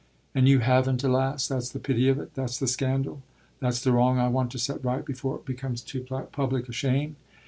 [0.33, 3.21] "And you haven't, alas; that's the pity of it, that's the scandal.
[3.59, 7.17] That's the wrong I want to set right before it becomes too public a shame.